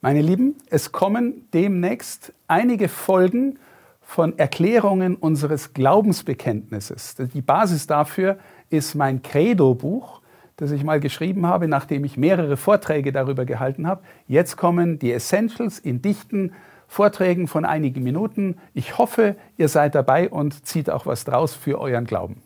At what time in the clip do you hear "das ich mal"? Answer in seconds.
10.54-11.00